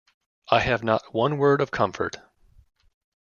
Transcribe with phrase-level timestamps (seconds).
[0.49, 2.17] I have not one word of comfort.